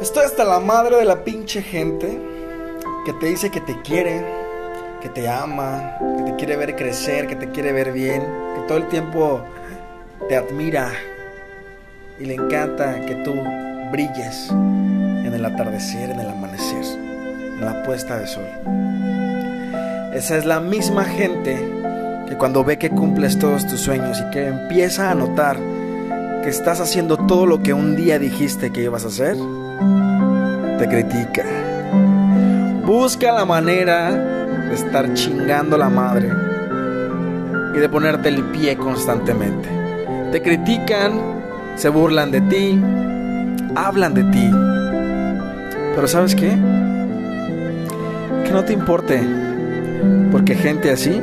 [0.00, 2.20] Estoy hasta la madre de la pinche gente
[3.04, 4.24] que te dice que te quiere,
[5.00, 8.22] que te ama, que te quiere ver crecer, que te quiere ver bien,
[8.54, 9.42] que todo el tiempo
[10.28, 10.92] te admira
[12.20, 13.34] y le encanta que tú
[13.90, 18.46] brilles en el atardecer, en el amanecer, en la puesta de sol.
[20.14, 21.56] Esa es la misma gente
[22.28, 25.58] que cuando ve que cumples todos tus sueños y que empieza a notar
[26.48, 29.36] estás haciendo todo lo que un día dijiste que ibas a hacer,
[30.78, 31.44] te critica.
[32.84, 36.30] Busca la manera de estar chingando la madre
[37.74, 39.68] y de ponerte el pie constantemente.
[40.32, 41.12] Te critican,
[41.76, 42.80] se burlan de ti,
[43.74, 44.50] hablan de ti.
[45.94, 46.50] Pero ¿sabes qué?
[48.44, 49.20] Que no te importe,
[50.32, 51.20] porque gente así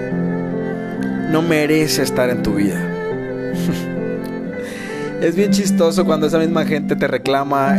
[1.31, 2.94] no merece estar en tu vida.
[5.21, 7.77] Es bien chistoso cuando esa misma gente te reclama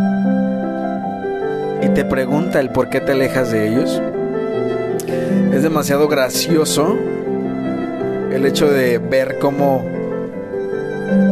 [1.83, 4.03] y te pregunta el por qué te alejas de ellos.
[5.53, 6.97] Es demasiado gracioso
[8.33, 9.85] el hecho de ver cómo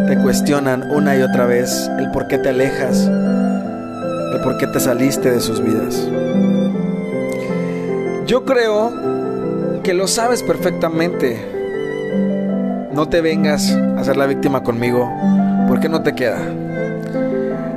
[0.07, 4.81] te cuestionan una y otra vez el por qué te alejas, el por qué te
[4.81, 6.09] saliste de sus vidas.
[8.27, 11.37] Yo creo que lo sabes perfectamente.
[12.93, 15.11] No te vengas a ser la víctima conmigo,
[15.75, 16.39] porque no te queda.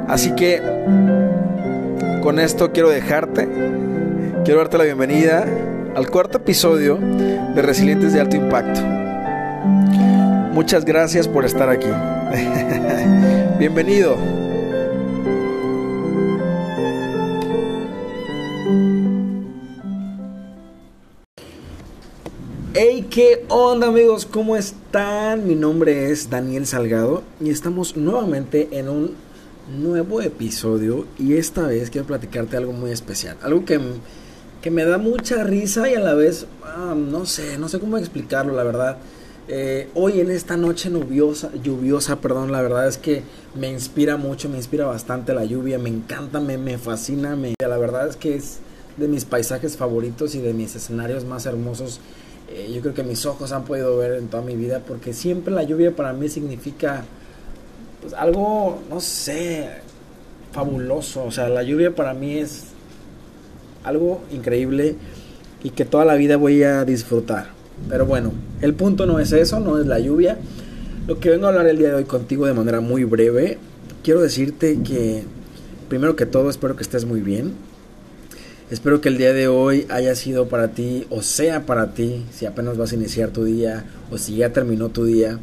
[0.08, 0.62] Así que
[2.22, 3.50] con esto quiero dejarte,
[4.46, 5.48] quiero darte la bienvenida
[5.96, 8.82] al cuarto episodio de Resilientes de Alto Impacto.
[10.54, 11.90] Muchas gracias por estar aquí.
[13.58, 14.47] Bienvenido.
[23.18, 24.28] ¿Qué onda amigos?
[24.28, 25.48] ¿Cómo están?
[25.48, 29.16] Mi nombre es Daniel Salgado y estamos nuevamente en un
[29.76, 33.80] nuevo episodio y esta vez quiero platicarte algo muy especial, algo que,
[34.62, 37.98] que me da mucha risa y a la vez, ah, no sé, no sé cómo
[37.98, 38.98] explicarlo, la verdad.
[39.48, 43.24] Eh, hoy en esta noche lluviosa, lluviosa, perdón, la verdad es que
[43.56, 47.78] me inspira mucho, me inspira bastante la lluvia, me encanta, me, me fascina, me, la
[47.80, 48.60] verdad es que es
[48.96, 52.00] de mis paisajes favoritos y de mis escenarios más hermosos.
[52.50, 55.54] Eh, yo creo que mis ojos han podido ver en toda mi vida porque siempre
[55.54, 57.04] la lluvia para mí significa
[58.02, 59.70] pues, algo, no sé,
[60.52, 61.26] fabuloso.
[61.26, 62.66] O sea, la lluvia para mí es
[63.84, 64.96] algo increíble
[65.64, 67.48] y que toda la vida voy a disfrutar.
[67.90, 68.32] Pero bueno,
[68.62, 70.38] el punto no es eso, no es la lluvia.
[71.08, 73.58] Lo que vengo a hablar el día de hoy contigo de manera muy breve,
[74.04, 75.24] quiero decirte que
[75.90, 77.54] primero que todo espero que estés muy bien.
[78.70, 82.46] Espero que el día de hoy haya sido para ti o sea para ti, si
[82.46, 85.40] apenas vas a iniciar tu día o si ya terminó tu día.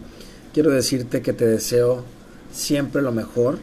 [0.52, 2.04] Quiero decirte que te deseo
[2.52, 3.60] siempre lo mejor.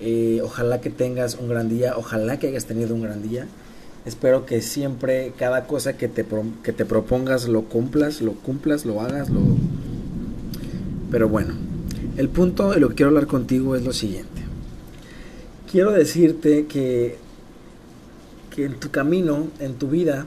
[0.00, 3.46] Eh, ojalá que tengas un gran día, ojalá que hayas tenido un gran día.
[4.06, 6.24] Espero que siempre cada cosa que te,
[6.62, 9.40] que te propongas lo cumplas, lo cumplas, lo hagas, lo...
[11.10, 11.52] Pero bueno,
[12.16, 14.40] el punto de lo que quiero hablar contigo es lo siguiente.
[15.70, 17.18] Quiero decirte que,
[18.56, 20.26] que en tu camino, en tu vida,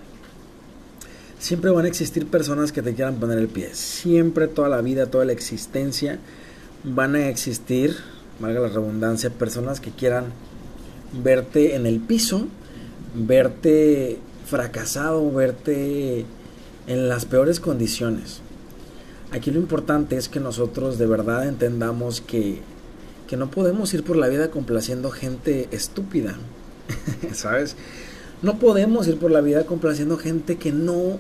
[1.40, 3.74] siempre van a existir personas que te quieran poner el pie.
[3.74, 6.20] Siempre, toda la vida, toda la existencia,
[6.84, 7.98] van a existir,
[8.40, 10.28] valga la redundancia, personas que quieran
[11.12, 12.48] verte en el piso
[13.14, 16.26] verte fracasado, verte
[16.88, 18.42] en las peores condiciones.
[19.32, 22.62] Aquí lo importante es que nosotros de verdad entendamos que,
[23.28, 26.36] que no podemos ir por la vida complaciendo gente estúpida,
[27.34, 27.76] ¿sabes?
[28.42, 31.18] No podemos ir por la vida complaciendo gente que no,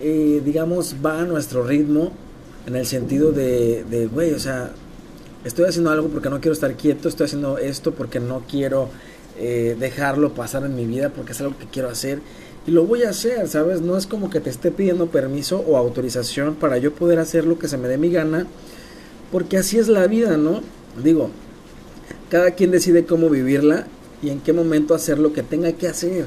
[0.00, 2.12] eh, digamos, va a nuestro ritmo
[2.66, 4.70] en el sentido de, güey, o sea,
[5.44, 8.88] estoy haciendo algo porque no quiero estar quieto, estoy haciendo esto porque no quiero
[9.38, 12.20] eh, dejarlo pasar en mi vida porque es algo que quiero hacer
[12.66, 13.82] y lo voy a hacer, ¿sabes?
[13.82, 17.58] No es como que te esté pidiendo permiso o autorización para yo poder hacer lo
[17.58, 18.46] que se me dé mi gana,
[19.30, 20.62] porque así es la vida, ¿no?
[21.02, 21.30] Digo,
[22.30, 23.86] cada quien decide cómo vivirla
[24.24, 26.26] y en qué momento hacer lo que tenga que hacer.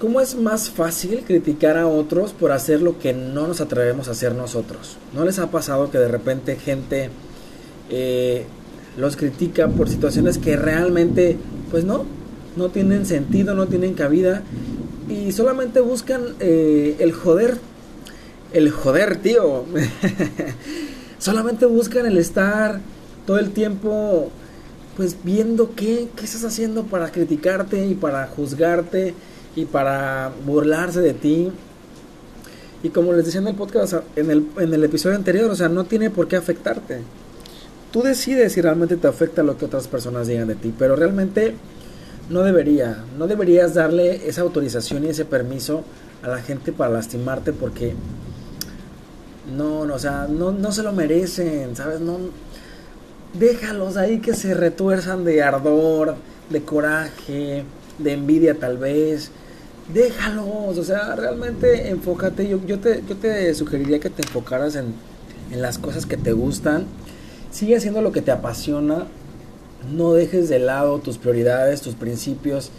[0.00, 4.12] ¿Cómo es más fácil criticar a otros por hacer lo que no nos atrevemos a
[4.12, 4.96] hacer nosotros?
[5.14, 7.10] ¿No les ha pasado que de repente gente
[7.90, 8.46] eh,
[8.96, 11.36] los critica por situaciones que realmente,
[11.70, 12.04] pues no,
[12.56, 14.42] no tienen sentido, no tienen cabida
[15.08, 17.58] y solamente buscan eh, el joder,
[18.52, 19.64] el joder, tío.
[21.18, 22.80] solamente buscan el estar
[23.26, 24.30] todo el tiempo,
[24.96, 29.14] pues viendo qué, qué estás haciendo para criticarte y para juzgarte
[29.56, 31.50] y para burlarse de ti.
[32.82, 35.68] Y como les decía en el podcast, en el, en el episodio anterior, o sea,
[35.68, 37.00] no tiene por qué afectarte.
[37.92, 41.54] tú decides si realmente te afecta lo que otras personas digan de ti, pero realmente
[42.30, 45.84] no debería, no deberías darle esa autorización y ese permiso
[46.22, 47.94] a la gente para lastimarte porque
[49.56, 52.00] no, no, o sea, no, no se lo merecen, ¿sabes?
[52.00, 52.18] No,
[53.34, 56.16] déjalos ahí que se retuerzan de ardor,
[56.50, 57.64] de coraje,
[57.98, 59.30] de envidia tal vez.
[59.92, 62.48] Déjalos, o sea, realmente enfócate.
[62.48, 64.94] Yo, yo, te, yo te sugeriría que te enfocaras en,
[65.50, 66.86] en las cosas que te gustan.
[67.50, 69.06] Sigue haciendo lo que te apasiona.
[69.92, 72.70] No dejes de lado tus prioridades, tus principios,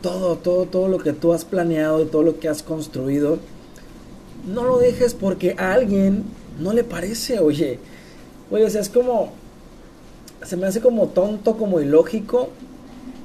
[0.00, 3.38] todo, todo, todo lo que tú has planeado todo lo que has construido.
[4.46, 6.24] No lo dejes porque a alguien
[6.58, 7.78] no le parece, oye.
[8.50, 9.32] Oye, o sea, es como.
[10.44, 12.50] Se me hace como tonto, como ilógico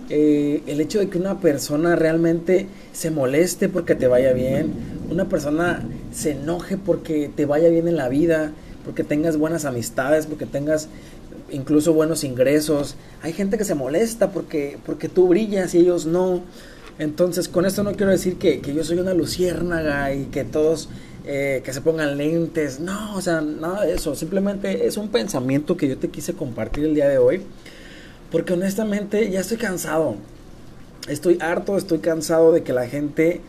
[0.10, 4.74] eh, el hecho de que una persona realmente se moleste porque te vaya bien,
[5.10, 5.82] una persona
[6.12, 8.52] se enoje porque te vaya bien en la vida,
[8.84, 10.90] porque tengas buenas amistades, porque tengas
[11.52, 12.96] incluso buenos ingresos.
[13.22, 16.42] Hay gente que se molesta porque, porque tú brillas y ellos no.
[17.00, 20.90] Entonces, con esto no quiero decir que, que yo soy una luciérnaga y que todos
[21.26, 22.80] eh, que se pongan lentes.
[22.80, 24.16] No, o sea, nada de eso.
[24.16, 27.42] Simplemente es un pensamiento que yo te quise compartir el día de hoy.
[28.32, 30.16] Porque honestamente ya estoy cansado.
[31.08, 33.42] Estoy harto, estoy cansado de que la gente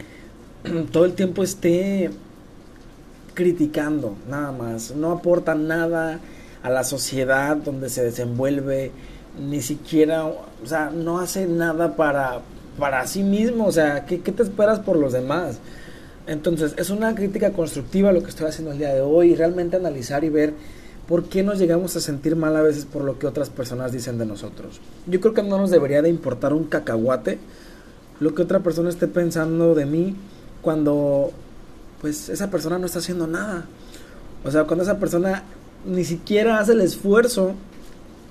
[0.92, 2.10] todo el tiempo esté
[3.34, 4.94] criticando, nada más.
[4.94, 6.20] No aporta nada
[6.62, 8.90] a la sociedad donde se desenvuelve,
[9.38, 12.40] ni siquiera, o sea, no hace nada para,
[12.78, 15.58] para sí mismo, o sea, ¿qué, ¿qué, te esperas por los demás?
[16.26, 20.24] Entonces, es una crítica constructiva lo que estoy haciendo el día de hoy, realmente analizar
[20.24, 20.54] y ver
[21.06, 24.18] ¿por qué nos llegamos a sentir mal a veces por lo que otras personas dicen
[24.18, 24.80] de nosotros?
[25.06, 27.38] Yo creo que no nos debería de importar un cacahuate
[28.20, 30.14] lo que otra persona esté pensando de mí
[30.62, 31.32] cuando
[32.00, 33.66] pues esa persona no está haciendo nada.
[34.44, 35.42] O sea, cuando esa persona
[35.84, 37.54] ni siquiera hace el esfuerzo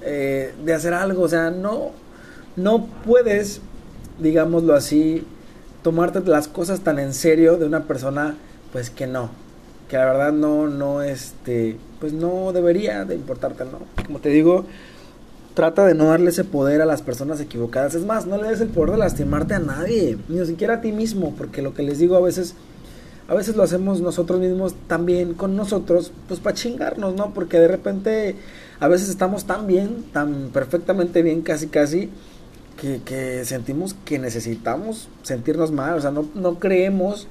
[0.02, 1.24] eh, de hacer algo.
[1.24, 1.92] O sea, no,
[2.56, 3.62] no puedes,
[4.20, 5.26] digámoslo así,
[5.84, 8.36] tomarte las cosas tan en serio de una persona
[8.72, 9.30] pues que no,
[9.90, 13.80] que la verdad no, no, este, pues no debería de importarte, ¿no?
[14.06, 14.66] Como te digo,
[15.54, 17.94] trata de no darle ese poder a las personas equivocadas.
[17.94, 20.92] Es más, no le des el poder de lastimarte a nadie, ni siquiera a ti
[20.92, 22.56] mismo, porque lo que les digo a veces,
[23.28, 27.34] a veces lo hacemos nosotros mismos también con nosotros, pues para chingarnos, ¿no?
[27.34, 28.36] Porque de repente
[28.80, 32.10] a veces estamos tan bien, tan perfectamente bien, casi casi,
[32.78, 37.28] que, sentimos que necesitamos sentirnos mal, o sea, no, no creemos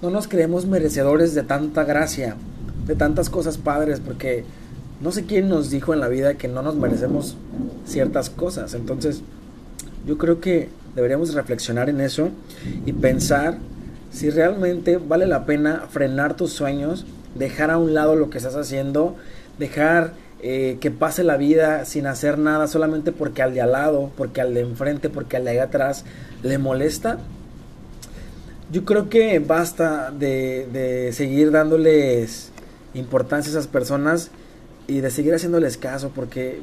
[0.00, 2.36] no nos creemos merecedores de tanta gracia,
[2.86, 4.44] de tantas cosas padres, porque
[5.00, 7.36] no sé quién nos dijo en la vida que no nos merecemos
[7.84, 8.74] ciertas cosas.
[8.74, 9.22] Entonces,
[10.06, 12.30] yo creo que deberíamos reflexionar en eso
[12.86, 13.58] y pensar
[14.12, 17.04] si realmente vale la pena frenar tus sueños,
[17.34, 19.16] dejar a un lado lo que estás haciendo,
[19.58, 24.10] dejar eh, que pase la vida sin hacer nada solamente porque al de al lado,
[24.16, 26.04] porque al de enfrente, porque al de atrás
[26.42, 27.18] le molesta
[28.70, 32.50] yo creo que basta de, seguir dándoles
[32.94, 34.30] importancia a esas personas
[34.86, 36.60] y de seguir haciéndoles caso porque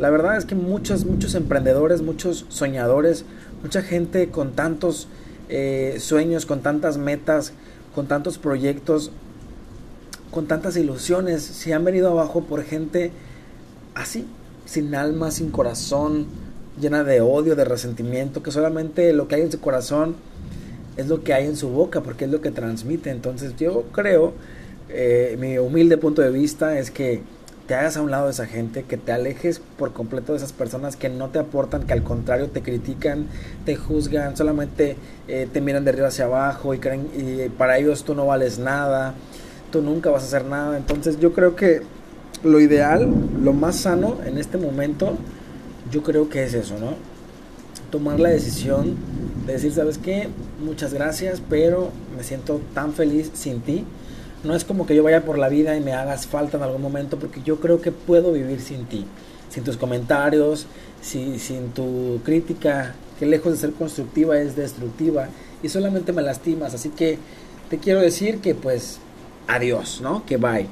[0.00, 3.24] la verdad es que muchos, muchos emprendedores, muchos soñadores,
[3.62, 5.06] mucha gente con tantos
[5.48, 7.52] eh, sueños, con tantas metas,
[7.94, 9.12] con tantos proyectos,
[10.32, 13.12] con tantas ilusiones, se han venido abajo por gente
[13.94, 14.26] así,
[14.64, 16.26] sin alma, sin corazón,
[16.80, 20.16] llena de odio, de resentimiento, que solamente lo que hay en su corazón
[20.96, 23.10] es lo que hay en su boca, porque es lo que transmite.
[23.10, 24.32] Entonces yo creo,
[24.88, 27.20] eh, mi humilde punto de vista es que
[27.66, 30.52] te hagas a un lado de esa gente, que te alejes por completo de esas
[30.52, 33.26] personas que no te aportan, que al contrario te critican,
[33.66, 34.96] te juzgan, solamente
[35.28, 38.58] eh, te miran de arriba hacia abajo y creen y para ellos tú no vales
[38.58, 39.14] nada,
[39.80, 40.76] nunca vas a hacer nada.
[40.76, 41.82] Entonces yo creo que
[42.42, 43.08] lo ideal,
[43.42, 45.16] lo más sano en este momento,
[45.90, 46.94] yo creo que es eso, ¿no?
[47.90, 48.96] Tomar la decisión
[49.46, 50.28] de decir, ¿sabes qué?
[50.64, 53.84] Muchas gracias, pero me siento tan feliz sin ti.
[54.44, 56.82] No es como que yo vaya por la vida y me hagas falta en algún
[56.82, 59.06] momento, porque yo creo que puedo vivir sin ti,
[59.50, 60.66] sin tus comentarios,
[61.00, 65.28] sin tu crítica, que lejos de ser constructiva es destructiva
[65.62, 66.74] y solamente me lastimas.
[66.74, 67.18] Así que
[67.70, 68.98] te quiero decir que pues
[69.46, 70.24] adiós, ¿no?
[70.26, 70.66] Que bye.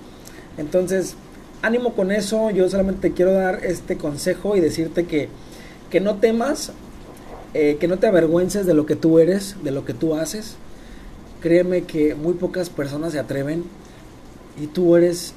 [0.59, 1.17] Entonces,
[1.63, 5.29] ánimo con eso, yo solamente te quiero dar este consejo y decirte que,
[5.91, 6.73] que no temas
[7.53, 10.55] eh, que no te avergüences de lo que tú eres, de lo que tú haces.
[11.41, 13.65] Créeme que muy pocas personas se atreven
[14.61, 15.35] y tú eres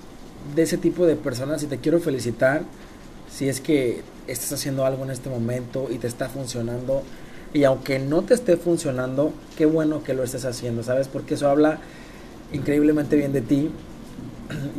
[0.56, 2.64] de ese tipo de personas y te quiero felicitar
[3.32, 7.02] si es que estás haciendo algo en este momento y te está funcionando.
[7.52, 11.08] Y aunque no te esté funcionando, qué bueno que lo estés haciendo, ¿sabes?
[11.08, 11.80] Porque eso habla
[12.54, 13.72] increíblemente bien de ti.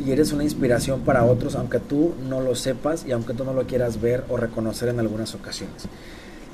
[0.05, 3.53] y eres una inspiración para otros, aunque tú no lo sepas y aunque tú no
[3.53, 5.83] lo quieras ver o reconocer en algunas ocasiones.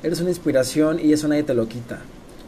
[0.02, 1.98] Eres una inspiración y eso nadie te lo quita.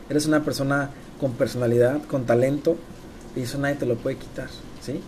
[0.09, 0.90] Eres una persona
[1.21, 2.76] con personalidad, con talento
[3.37, 4.49] y eso nadie te lo puede quitar,
[4.81, 5.00] ¿sí?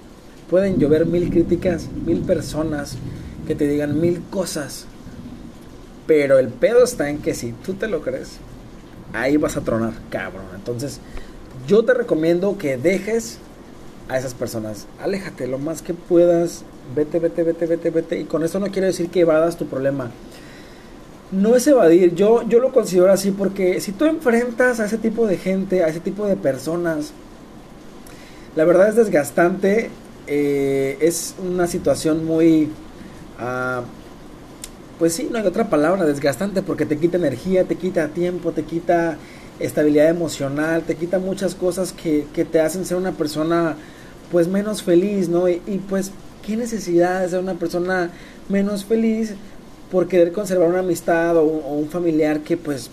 [0.49, 2.97] Pueden llover mil críticas, mil personas
[3.47, 4.87] que te digan mil cosas,
[6.07, 8.39] pero el pedo está en que si tú te lo crees,
[9.13, 10.47] ahí vas a tronar, cabrón.
[10.55, 11.01] Entonces,
[11.67, 13.39] yo te recomiendo que dejes
[14.09, 14.87] a esas personas.
[15.01, 16.65] Aléjate lo más que puedas.
[16.95, 18.21] Vete, vete, vete, vete, vete.
[18.21, 20.11] Y con eso no quiero decir que evadas tu problema.
[21.33, 25.27] No es evadir, yo, yo lo considero así porque si tú enfrentas a ese tipo
[25.27, 27.13] de gente, a ese tipo de personas,
[28.55, 29.91] la verdad es desgastante,
[30.29, 32.71] eh, es una situación muy,
[33.41, 33.83] uh,
[35.01, 38.63] pues sí, no hay otra palabra, desgastante porque te quita energía, te quita tiempo, te
[38.63, 39.19] quita
[39.59, 43.77] estabilidad emocional, te quita muchas cosas que, que te hacen ser una persona
[44.31, 45.49] pues menos feliz, ¿no?
[45.49, 46.11] Y, pues,
[46.45, 48.11] ¿qué necesidad de ser una persona
[48.49, 49.35] menos feliz
[49.91, 52.91] por querer conservar una amistad o, un familiar que pues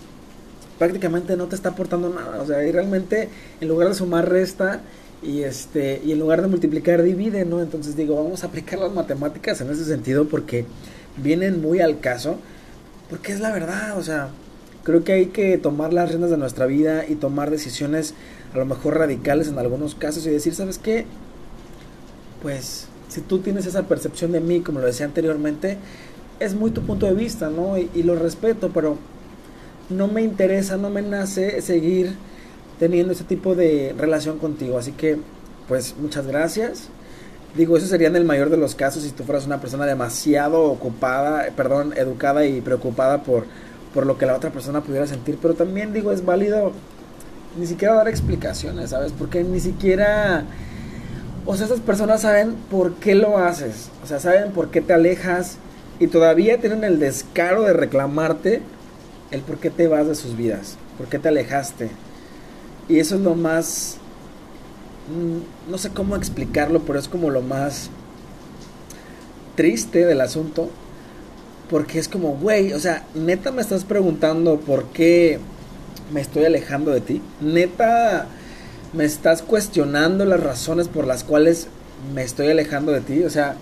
[0.78, 2.40] prácticamente no te está aportando nada?
[2.42, 3.28] O sea, y realmente
[3.60, 4.80] en lugar de sumar resta
[5.22, 7.60] y este y en lugar de multiplicar divide, ¿no?
[7.62, 10.66] Entonces digo, vamos a aplicar las matemáticas en ese sentido porque
[11.16, 12.36] vienen muy al caso,
[13.10, 14.28] porque es la verdad, o sea,
[14.82, 18.14] creo que hay que tomar las riendas de nuestra vida y tomar decisiones
[18.52, 21.06] a lo mejor radicales en algunos casos y decir, ¿sabes qué?
[22.44, 25.78] Pues si tú tienes esa percepción de mí, como lo decía anteriormente,
[26.40, 27.78] es muy tu punto de vista, ¿no?
[27.78, 28.98] Y, lo respeto, pero
[29.88, 32.16] no me interesa, no me nace seguir
[32.78, 34.76] teniendo ese tipo de relación contigo.
[34.76, 35.16] Así que,
[35.68, 36.88] pues muchas gracias.
[37.56, 40.64] Digo, eso sería en el mayor de los casos si tú fueras una persona demasiado
[40.64, 43.46] ocupada, perdón, educada y preocupada por,
[43.94, 45.38] por lo que la otra persona pudiera sentir.
[45.40, 46.72] Pero también digo, es válido
[47.58, 49.12] ni siquiera dar explicaciones, ¿sabes?
[49.12, 50.44] Porque ni siquiera...
[51.46, 53.90] O sea, esas personas saben por qué lo haces.
[54.02, 55.58] O sea, saben por qué te alejas.
[56.00, 58.62] Y todavía tienen el descaro de reclamarte
[59.30, 60.76] el por qué te vas de sus vidas.
[60.96, 61.90] Por qué te alejaste.
[62.88, 63.96] Y eso es lo más...
[65.08, 67.90] Mm, no sé cómo explicarlo, pero es como lo más
[69.54, 70.70] triste del asunto.
[71.68, 75.38] Porque es como, güey, o sea, neta me estás preguntando por qué
[76.12, 77.22] me estoy alejando de ti.
[77.40, 78.26] Neta,
[78.94, 81.68] me estás cuestionando las razones por las cuales
[82.14, 83.22] me estoy alejando de ti.
[83.24, 83.56] O sea,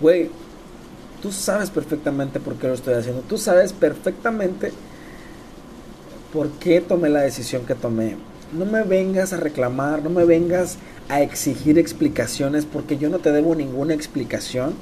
[0.00, 0.30] güey,
[1.22, 3.22] tú sabes perfectamente por qué lo estoy haciendo.
[3.22, 4.72] Tú sabes perfectamente
[6.32, 8.16] por qué tomé la decisión que tomé.
[8.56, 10.76] No me vengas a reclamar, no me vengas
[11.08, 14.74] a exigir explicaciones porque yo no te debo ninguna explicación.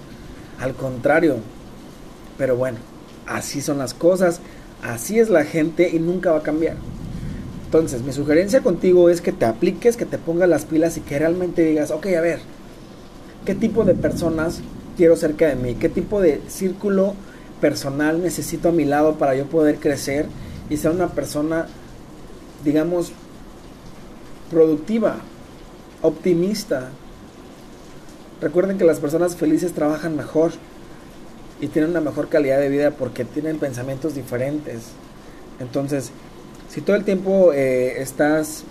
[0.60, 1.36] Al contrario.
[2.38, 2.78] Pero bueno,
[3.26, 4.40] así son las cosas,
[4.82, 6.76] así es la gente y nunca va a cambiar.
[7.66, 11.18] Entonces, mi sugerencia contigo es que te apliques, que te pongas las pilas y que
[11.18, 12.38] realmente digas, ok, a ver,
[13.44, 14.60] ¿qué tipo de personas
[14.96, 15.74] quiero cerca de mí?
[15.74, 17.14] ¿Qué tipo de círculo
[17.60, 20.26] personal necesito a mi lado para yo poder crecer
[20.70, 21.66] y ser una persona,
[22.64, 23.10] digamos,
[24.48, 25.16] productiva,
[26.02, 26.90] optimista?
[28.40, 30.52] Recuerden que las personas felices trabajan mejor
[31.60, 34.84] y tienen una mejor calidad de vida porque tienen pensamientos diferentes.
[35.58, 36.12] Entonces,
[36.76, 38.62] si todo el tiempo eh, estás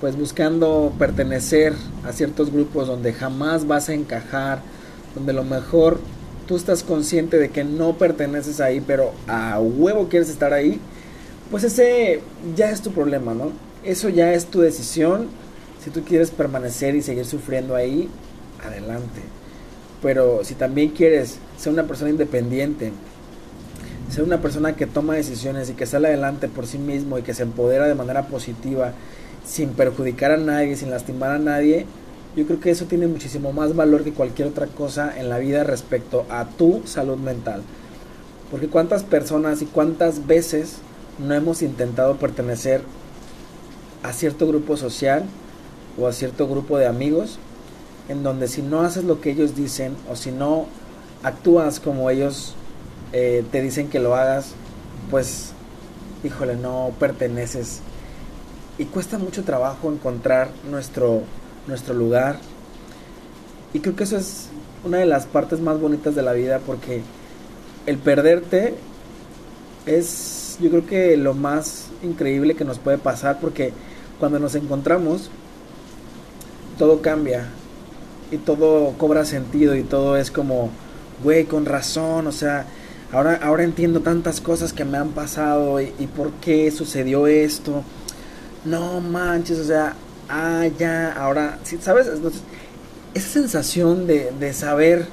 [0.00, 1.74] pues buscando pertenecer
[2.06, 4.62] a ciertos grupos donde jamás vas a encajar,
[5.16, 5.98] donde a lo mejor
[6.46, 10.78] tú estás consciente de que no perteneces ahí, pero a huevo quieres estar ahí,
[11.50, 12.20] pues ese
[12.54, 13.50] ya es tu problema, ¿no?
[13.82, 15.26] Eso ya es tu decisión.
[15.84, 18.08] Si tú quieres permanecer y seguir sufriendo ahí,
[18.64, 19.22] adelante.
[20.02, 22.92] Pero si también quieres ser una persona independiente,
[24.10, 27.34] ser una persona que toma decisiones y que sale adelante por sí mismo y que
[27.34, 28.92] se empodera de manera positiva,
[29.44, 31.86] sin perjudicar a nadie, sin lastimar a nadie,
[32.36, 35.64] yo creo que eso tiene muchísimo más valor que cualquier otra cosa en la vida
[35.64, 37.62] respecto a tu salud mental.
[38.50, 40.76] Porque cuántas personas y cuántas veces
[41.18, 42.82] no hemos intentado pertenecer
[44.02, 45.24] a cierto grupo social
[45.98, 47.38] o a cierto grupo de amigos,
[48.08, 50.66] en donde si no haces lo que ellos dicen o si no
[51.22, 52.54] actúas como ellos
[53.12, 54.52] eh, te dicen que lo hagas,
[55.10, 55.52] pues,
[56.24, 57.80] híjole, no perteneces.
[58.78, 61.22] Y cuesta mucho trabajo encontrar nuestro,
[61.66, 62.38] nuestro lugar.
[63.72, 64.48] Y creo que eso es
[64.84, 67.02] una de las partes más bonitas de la vida porque
[67.86, 68.74] el perderte
[69.86, 73.72] es yo creo que lo más increíble que nos puede pasar porque
[74.18, 75.30] cuando nos encontramos
[76.78, 77.48] todo cambia
[78.30, 80.70] y todo cobra sentido y todo es como,
[81.22, 82.64] güey, con razón, o sea,
[83.12, 87.82] ahora, ahora entiendo tantas cosas que me han pasado y, por qué sucedió esto.
[88.64, 89.94] No manches, o sea,
[90.28, 92.06] ah, ya, ahora, ¿sí, ¿sabes?
[92.08, 92.42] Entonces,
[93.14, 95.06] esa sensación de, de saber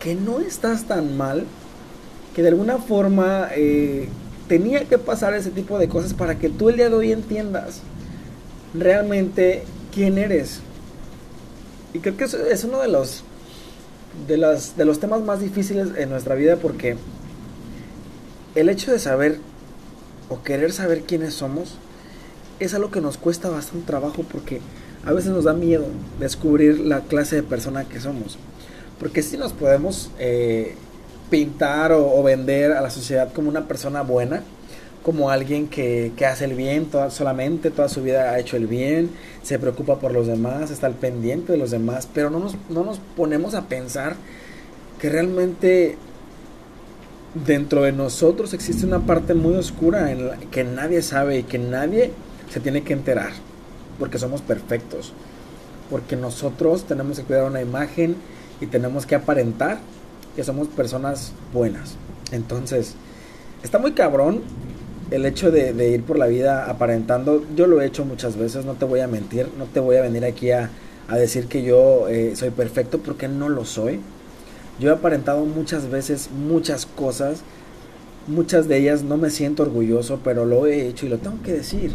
[0.00, 1.44] que no estás tan mal,
[2.34, 4.08] que de alguna forma eh,
[4.48, 7.82] tenía que pasar ese tipo de cosas para que tú el día de hoy entiendas
[8.74, 10.60] realmente quién eres.
[11.92, 13.24] Y creo que es, uno de los,
[14.26, 16.96] de, las, de los temas más difíciles en nuestra vida porque
[18.54, 19.38] el hecho de saber
[20.28, 21.76] o querer saber quiénes somos
[22.58, 24.60] es algo que nos cuesta bastante trabajo porque
[25.04, 25.86] a veces nos da miedo
[26.18, 28.38] descubrir la clase de persona que somos.
[28.98, 30.74] Porque si nos podemos eh,
[31.30, 34.42] pintar o, vender a la sociedad como una persona buena,
[35.02, 39.10] como alguien que, hace el bien solamente, toda su vida ha hecho el bien,
[39.42, 42.84] se preocupa por los demás, está al pendiente de los demás, pero no nos, no
[42.84, 44.16] nos ponemos a pensar
[45.00, 45.96] que realmente
[47.34, 51.58] dentro de nosotros existe una parte muy oscura en la que nadie sabe y que
[51.58, 52.12] nadie
[52.50, 53.30] se tiene que enterar,
[53.98, 55.14] porque somos perfectos,
[55.88, 58.16] porque nosotros tenemos que cuidar una imagen
[58.60, 59.78] y tenemos que aparentar
[60.36, 61.96] que somos personas buenas.
[62.32, 62.94] Entonces,
[63.62, 64.42] está muy cabrón
[65.10, 67.44] el hecho de, ir por la vida aparentando.
[67.56, 70.02] Yo lo he hecho muchas veces, no te voy a mentir, no te voy a
[70.02, 70.70] venir aquí a,
[71.10, 73.98] decir que yo eh, soy perfecto porque no lo soy.
[74.78, 77.42] Yo he aparentado muchas veces muchas cosas,
[78.28, 81.52] muchas de ellas no me siento orgulloso, pero lo he hecho y lo tengo que
[81.52, 81.92] decir.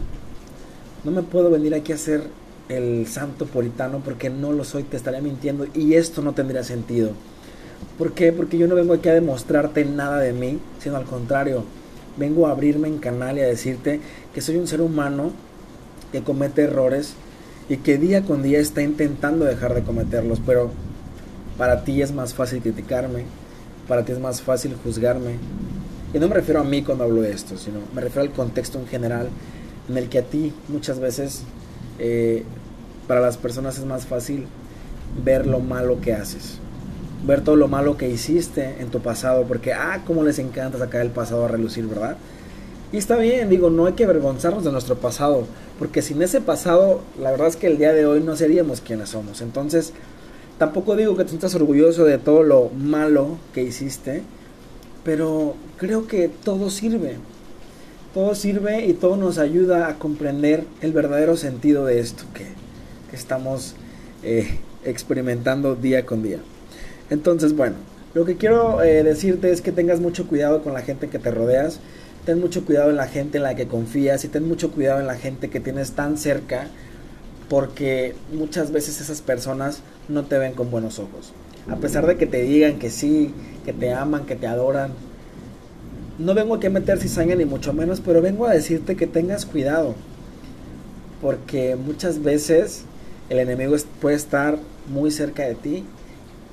[1.05, 2.23] No me puedo venir aquí a ser
[2.67, 7.11] el santo puritano porque no lo soy, te estaría mintiendo y esto no tendría sentido.
[7.97, 8.33] ¿Por qué?
[8.33, 11.63] Porque yo no vengo aquí a demostrarte nada de mí, sino al contrario,
[12.17, 13.99] vengo a abrirme en canal y a decirte
[14.33, 15.31] que soy un ser humano
[16.11, 17.13] que comete errores
[17.69, 20.71] y que día con día está intentando dejar de cometerlos, pero
[21.57, 23.23] para ti es más fácil criticarme,
[23.87, 25.37] para ti es más fácil juzgarme.
[26.13, 28.79] Y no me refiero a mí cuando hablo de esto, sino me refiero al contexto
[28.79, 29.29] en general
[29.89, 31.43] en el que a ti muchas veces
[31.99, 32.43] eh,
[33.07, 34.45] para las personas es más fácil
[35.23, 36.59] ver lo malo que haces,
[37.25, 41.01] ver todo lo malo que hiciste en tu pasado, porque, ah, cómo les encanta sacar
[41.01, 42.17] el pasado a relucir, ¿verdad?
[42.91, 45.45] Y está bien, digo, no hay que avergonzarnos de nuestro pasado,
[45.79, 49.09] porque sin ese pasado, la verdad es que el día de hoy no seríamos quienes
[49.09, 49.41] somos.
[49.41, 49.91] Entonces,
[50.59, 54.21] tampoco digo que te sientas orgulloso de todo lo malo que hiciste,
[55.03, 57.17] pero creo que todo sirve.
[58.13, 62.45] Todo sirve y todo nos ayuda a comprender el verdadero sentido de esto que,
[63.13, 63.75] estamos
[64.23, 66.39] eh, experimentando día con día.
[67.09, 67.75] Entonces, bueno,
[68.13, 71.31] lo que quiero eh, decirte es que tengas mucho cuidado con la gente que te
[71.31, 71.79] rodeas,
[72.25, 75.07] ten mucho cuidado en la gente en la que confías y ten mucho cuidado en
[75.07, 76.67] la gente que tienes tan cerca,
[77.49, 81.33] porque muchas veces esas personas no te ven con buenos ojos.
[81.69, 83.33] A pesar de que te digan que sí,
[83.65, 84.91] que te aman, que te adoran,
[86.17, 89.45] no vengo aquí a meter cizaña ni mucho menos, pero vengo a decirte que tengas
[89.45, 89.95] cuidado.
[91.21, 92.85] Porque muchas veces
[93.29, 95.83] el enemigo puede estar muy cerca de ti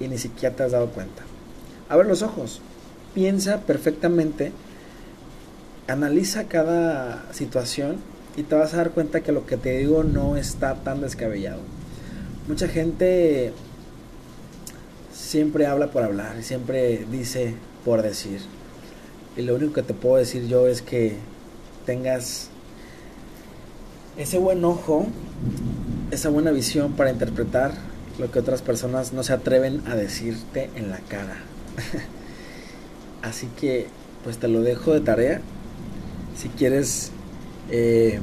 [0.02, 1.22] y ni siquiera te has dado cuenta.
[1.88, 2.60] Abre los ojos,
[3.14, 4.52] piensa perfectamente,
[5.86, 7.96] analiza cada situación
[8.36, 11.60] y te vas a dar cuenta que lo que te digo no está tan descabellado.
[12.48, 13.52] Mucha gente
[15.12, 18.40] siempre habla por hablar siempre dice por decir.
[19.36, 21.16] Y lo único que te puedo decir yo es que
[21.86, 22.48] tengas
[24.16, 25.06] ese buen ojo,
[26.10, 27.72] esa buena visión para interpretar
[28.18, 31.36] lo que otras personas no se atreven a decirte en la cara.
[33.22, 33.86] Así que
[34.24, 35.40] pues te lo dejo de tarea.
[36.36, 37.10] Si quieres
[37.70, 38.20] eh,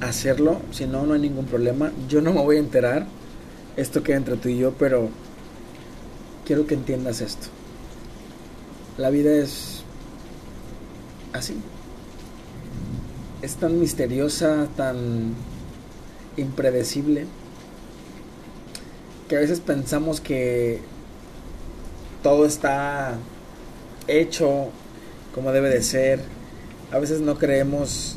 [0.00, 1.92] hacerlo, si no, no hay ningún problema.
[2.08, 3.06] Yo no me voy a enterar.
[3.76, 5.08] Esto queda entre tú y yo, pero
[6.44, 7.48] quiero que entiendas esto.
[8.98, 9.82] La vida es
[11.32, 11.56] así.
[13.42, 15.34] Es tan misteriosa, tan
[16.36, 17.26] impredecible,
[19.30, 20.80] que a veces pensamos que
[22.20, 23.14] todo está
[24.08, 24.70] hecho
[25.32, 26.18] como debe de ser.
[26.90, 28.16] A veces no creemos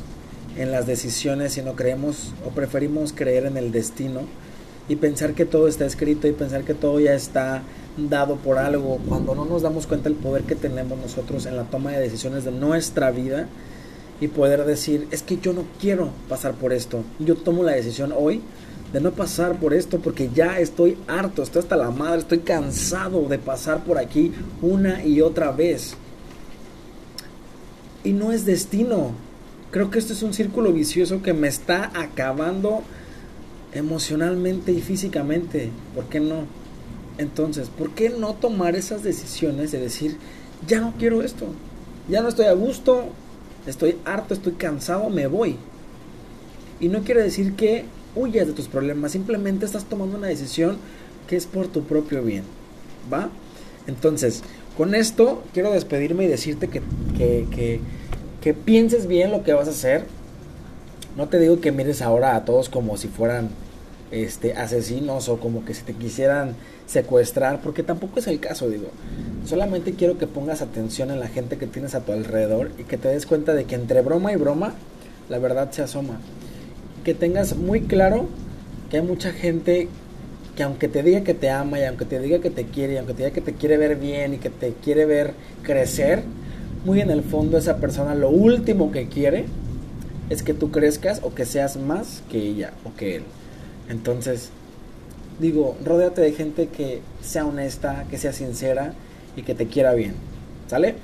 [0.58, 4.22] en las decisiones, sino creemos o preferimos creer en el destino
[4.88, 7.62] y pensar que todo está escrito y pensar que todo ya está
[7.96, 11.62] dado por algo, cuando no nos damos cuenta del poder que tenemos nosotros en la
[11.62, 13.46] toma de decisiones de nuestra vida
[14.20, 18.12] y poder decir, es que yo no quiero pasar por esto, yo tomo la decisión
[18.16, 18.42] hoy
[18.94, 23.26] de no pasar por esto porque ya estoy harto, estoy hasta la madre, estoy cansado
[23.26, 25.96] de pasar por aquí una y otra vez.
[28.04, 29.10] Y no es destino.
[29.72, 32.84] Creo que esto es un círculo vicioso que me está acabando
[33.72, 35.70] emocionalmente y físicamente.
[35.92, 36.44] ¿Por qué no?
[37.18, 40.18] Entonces, ¿por qué no tomar esas decisiones de decir,
[40.68, 41.46] ya no quiero esto,
[42.08, 43.06] ya no estoy a gusto,
[43.66, 45.56] estoy harto, estoy cansado, me voy?
[46.78, 50.76] Y no quiere decir que huyes de tus problemas, simplemente estás tomando una decisión
[51.28, 52.44] que es por tu propio bien.
[53.12, 53.30] ¿Va?
[53.86, 54.42] Entonces,
[54.76, 56.82] con esto quiero despedirme y decirte que,
[57.16, 57.80] que, que,
[58.40, 60.06] que pienses bien lo que vas a hacer.
[61.16, 63.50] No te digo que mires ahora a todos como si fueran
[64.10, 68.88] este, asesinos o como que si te quisieran secuestrar, porque tampoco es el caso, digo.
[69.46, 72.98] Solamente quiero que pongas atención en la gente que tienes a tu alrededor y que
[72.98, 74.74] te des cuenta de que entre broma y broma
[75.28, 76.20] la verdad se asoma.
[77.04, 78.26] Que tengas muy claro
[78.90, 79.88] que hay mucha gente
[80.56, 82.96] que aunque te diga que te ama y aunque te diga que te quiere y
[82.96, 86.22] aunque te diga que te quiere ver bien y que te quiere ver crecer,
[86.84, 89.46] muy en el fondo esa persona lo último que quiere
[90.30, 93.22] es que tú crezcas o que seas más que ella o que él.
[93.88, 94.50] Entonces,
[95.40, 98.94] digo, rodéate de gente que sea honesta, que sea sincera
[99.36, 100.14] y que te quiera bien.
[100.68, 100.94] ¿Sale?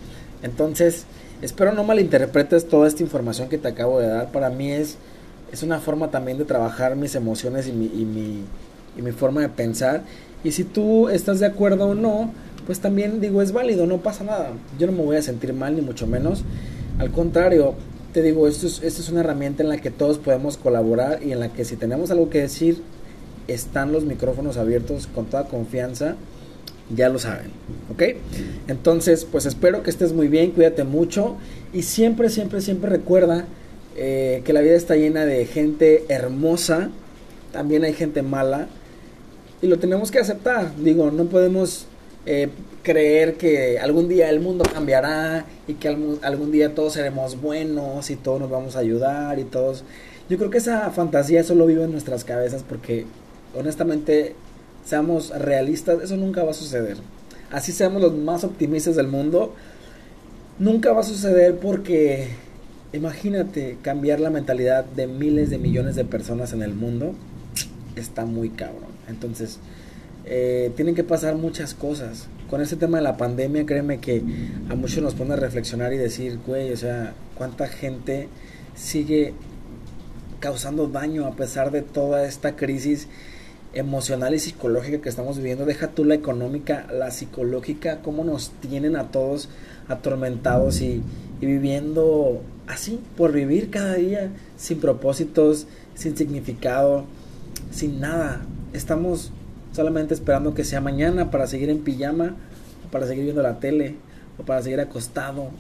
[0.43, 1.05] Entonces,
[1.43, 4.33] espero no malinterpretes toda esta información que te acabo de dar.
[4.33, 4.97] Para mí es,
[5.53, 8.43] es una forma también de trabajar mis emociones y mi, y mi,
[8.97, 10.03] y mi forma de pensar.
[10.45, 12.33] Y si tú estás de acuerdo o no,
[12.67, 14.53] pues también digo, es válido, no pasa nada.
[14.79, 16.45] Yo no me voy a sentir mal, ni mucho menos.
[16.99, 17.75] Al contrario,
[18.13, 21.33] te digo, esto es, esto es una herramienta en la que todos podemos colaborar y
[21.33, 22.83] en la que si tenemos algo que decir,
[23.49, 26.17] están los micrófonos abiertos con toda confianza.
[26.95, 27.51] Ya lo saben,
[27.93, 28.03] ¿ok?
[28.67, 31.37] Entonces, pues espero que estés muy bien, cuídate mucho
[31.73, 33.47] y siempre, siempre, siempre recuerda
[33.97, 36.91] eh, que la vida está llena de gente hermosa,
[37.53, 38.69] también hay gente mala
[39.63, 40.75] y lo tenemos que aceptar.
[40.77, 41.87] Digo, no podemos
[42.27, 42.49] eh,
[42.83, 48.17] creer que algún día el mundo cambiará y que algún, día todos seremos buenos y
[48.17, 49.85] todos nos vamos a ayudar y todos...
[50.29, 53.05] Yo creo que esa fantasía solo vive en nuestras cabezas porque
[53.59, 54.35] honestamente,
[54.85, 56.97] seamos realistas, eso nunca va a suceder.
[57.51, 59.55] Así seamos los más optimistas del mundo,
[60.59, 62.29] nunca va a suceder porque
[62.93, 67.15] imagínate cambiar la mentalidad de miles de millones de personas en el mundo,
[67.97, 68.91] está muy cabrón.
[69.09, 69.59] Entonces,
[70.25, 72.29] eh, tienen que pasar muchas cosas.
[72.49, 74.23] Con este tema de la pandemia, créeme que
[74.69, 78.29] a muchos nos pone a reflexionar y decir, güey, o sea, cuánta gente
[78.75, 79.35] sigue
[80.41, 83.09] causando daño a pesar de toda esta crisis
[83.73, 88.97] emocional y psicológica que estamos viviendo, deja tú la económica, la psicológica, cómo nos tienen
[88.97, 89.49] a todos
[89.89, 91.03] atormentados y,
[91.41, 97.05] viviendo así, por vivir cada día, sin propósitos, sin significado,
[97.71, 98.43] sin nada.
[98.73, 99.33] Estamos
[99.73, 102.37] solamente esperando que sea mañana para seguir en pijama,
[102.87, 103.97] o para seguir viendo la tele,
[104.39, 105.51] o para seguir acostado,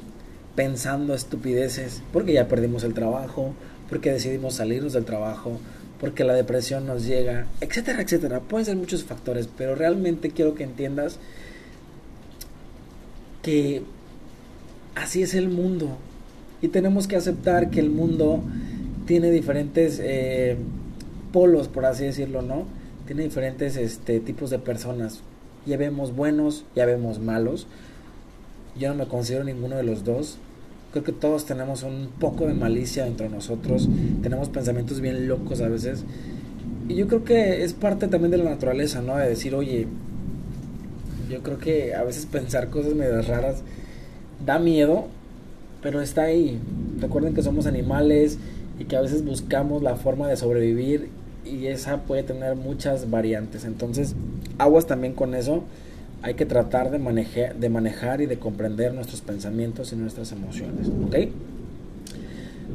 [0.54, 3.54] pensando estupideces, porque ya perdimos el trabajo,
[3.88, 5.58] porque decidimos salirnos del trabajo,
[6.00, 8.40] porque la depresión nos llega, etcétera, etcétera.
[8.40, 11.18] Pueden ser muchos factores, pero realmente quiero que entiendas
[13.42, 13.82] que
[14.94, 15.98] así es el mundo
[16.62, 18.42] y tenemos que aceptar que el mundo
[19.06, 20.56] tiene diferentes eh,
[21.32, 22.64] polos, por así decirlo, ¿no?
[23.06, 25.20] Tiene diferentes este, tipos de personas.
[25.66, 27.66] Ya vemos buenos, ya vemos malos.
[28.78, 30.38] Yo no me considero ninguno de los dos.
[30.92, 33.88] Creo que todos tenemos un poco de malicia dentro de nosotros,
[34.22, 36.04] tenemos pensamientos bien locos a veces.
[36.88, 39.16] Y yo creo que es parte también de la naturaleza, ¿no?
[39.16, 39.86] De decir, oye,
[41.30, 43.62] yo creo que a veces pensar cosas medio raras
[44.44, 45.06] da miedo,
[45.82, 46.58] pero está ahí.
[47.00, 48.38] Recuerden que somos animales
[48.78, 51.08] y que a veces buscamos la forma de sobrevivir
[51.44, 53.64] y esa puede tener muchas variantes.
[53.64, 54.14] Entonces,
[54.58, 55.64] aguas también con eso
[56.22, 60.88] hay que tratar de, manejar, de manejar y de comprender nuestros pensamientos y nuestras emociones.
[60.88, 61.16] ¿Ok?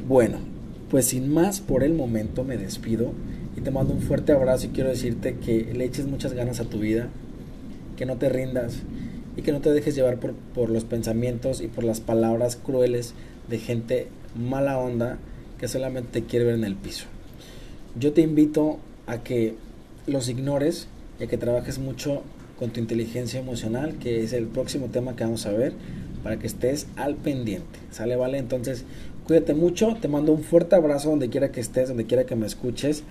[0.08, 0.38] Bueno,
[0.90, 3.12] pues sin más por el momento me despido
[3.56, 6.66] y te mando un fuerte abrazo y quiero decirte que le eches muchas ganas a
[6.66, 7.08] tu vida,
[7.98, 8.78] que no te rindas
[9.38, 13.14] y que no te dejes llevar por, por los pensamientos y por las palabras crueles
[13.50, 15.18] de gente mala onda
[15.60, 17.06] que solamente te quiere ver en el piso.
[17.98, 19.56] Yo te invito a que
[20.08, 20.88] los ignores
[21.20, 22.24] y a que trabajes mucho
[22.58, 25.74] con tu inteligencia emocional, que es el próximo tema que vamos a ver,
[26.24, 27.80] para que estés al pendiente.
[27.92, 28.16] ¿Sale?
[28.16, 28.86] Vale, entonces
[29.26, 32.46] cuídate mucho, te mando un fuerte abrazo donde quiera que estés, donde quiera que me
[32.46, 33.04] escuches.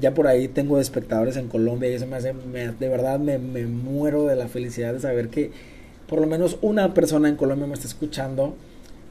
[0.00, 3.66] Ya por ahí tengo espectadores en Colombia y eso me hace, de verdad me, me
[3.66, 5.50] muero de la felicidad de saber que
[6.08, 8.56] por lo menos una persona en Colombia me está escuchando.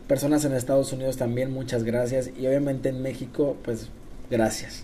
[0.08, 2.32] Personas en Estados Unidos también, muchas gracias.
[2.38, 3.90] Y obviamente en México, pues
[4.30, 4.84] gracias.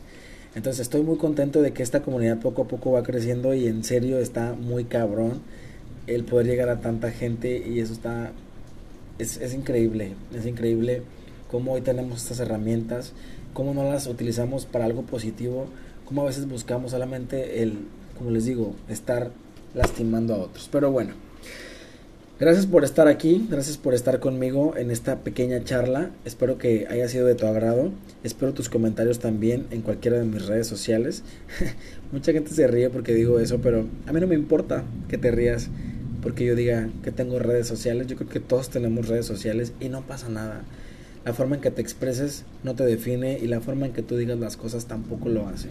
[0.55, 3.83] Entonces estoy muy contento de que esta comunidad poco a poco va creciendo y en
[3.83, 5.41] serio está muy cabrón
[6.07, 8.31] el poder llegar a tanta gente y eso está,
[9.19, 11.01] es, es increíble, es increíble
[11.51, 13.11] cómo hoy tenemos estas herramientas,
[13.53, 15.67] cómo no las utilizamos para algo positivo,
[16.05, 17.79] cómo a veces buscamos solamente el,
[18.17, 19.31] como les digo, estar
[19.73, 20.69] lastimando a otros.
[20.71, 21.13] Pero bueno,
[22.37, 26.11] Gracias por estar aquí, gracias por estar conmigo en esta pequeña charla.
[26.25, 27.91] Espero que haya sido de tu agrado.
[28.25, 31.23] Espero tus comentarios también en cualquiera de mis redes sociales.
[32.11, 35.31] Mucha gente se ríe porque digo eso, pero a mí no me importa que te
[35.31, 35.69] rías
[36.21, 38.07] porque yo diga que tengo redes sociales.
[38.07, 40.63] Yo creo que todos tenemos redes sociales y no pasa nada.
[41.25, 44.15] La forma en que te expreses no te define y la forma en que tú
[44.15, 45.69] digas las cosas tampoco lo hace.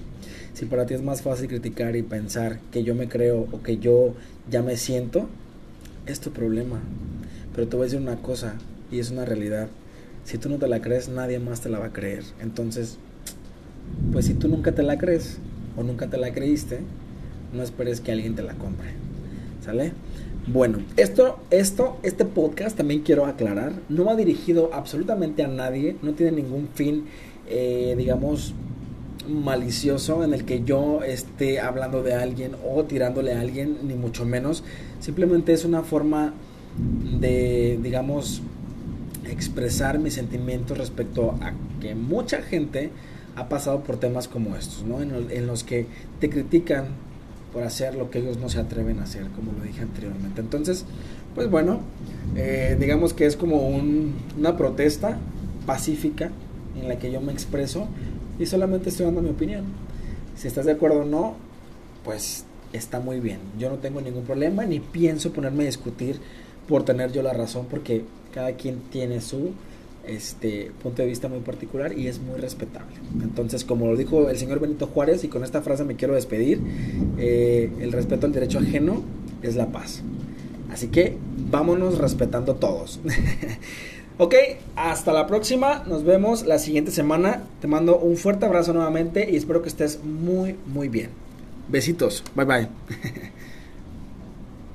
[0.53, 3.79] Si para ti es más fácil criticar y pensar que yo me creo o que
[3.79, 4.15] yo
[4.51, 5.29] ya me siento,
[6.07, 6.81] es tu problema.
[7.55, 8.57] Pero te voy a decir una cosa,
[8.91, 9.69] y es una realidad.
[10.25, 12.25] Si tú no te la crees, nadie más te la va a creer.
[12.41, 12.99] Entonces,
[14.13, 15.39] pues si tú nunca te la crees
[15.77, 16.81] o nunca te la creíste,
[17.53, 18.89] no esperes que alguien te la compre.
[19.65, 19.93] ¿Sale?
[20.47, 26.13] Bueno, esto, esto, este podcast también quiero aclarar, no va dirigido absolutamente a nadie, no
[26.13, 27.07] tiene ningún fin,
[27.49, 28.53] eh, digamos,
[29.27, 34.27] malicioso en el que yo esté hablando de alguien o tirándole a alguien, ni mucho
[34.27, 34.65] menos.
[35.01, 36.35] Simplemente es una forma
[37.21, 38.43] de, digamos,
[39.31, 42.91] expresar mis sentimientos respecto a que mucha gente
[43.37, 45.01] ha pasado por temas como estos, ¿no?
[45.01, 45.87] En, los que
[46.21, 46.89] te critican
[47.55, 50.41] por hacer lo que ellos no se atreven a hacer, como lo dije anteriormente.
[50.41, 50.85] Entonces,
[51.37, 51.81] pues bueno,
[52.35, 55.17] eh, digamos que es como una protesta
[55.65, 56.33] pacífica
[56.79, 57.87] en la que yo me expreso
[58.41, 59.65] y solamente estoy dando mi opinión.
[60.37, 61.37] Si estás de acuerdo o no,
[62.05, 63.39] pues está muy bien.
[63.57, 66.19] Yo no tengo ningún problema ni pienso ponerme a discutir
[66.69, 69.53] por tener yo la razón porque cada quien tiene su
[70.07, 72.95] este punto de vista muy particular y es muy respetable.
[73.23, 76.61] Entonces, como lo dijo el señor Benito Juárez, y con esta frase me quiero despedir,
[77.19, 79.03] eh, el respeto al derecho ajeno
[79.43, 80.03] es la paz.
[80.71, 81.17] Así que
[81.51, 83.01] vámonos respetando todos.
[84.17, 84.35] Ok,
[84.77, 85.83] hasta la próxima.
[85.89, 87.43] Nos vemos la siguiente semana.
[87.61, 91.11] Te mando un fuerte abrazo nuevamente y espero que estés muy, muy bien.
[91.69, 92.23] Besitos.
[92.37, 92.69] Bye bye.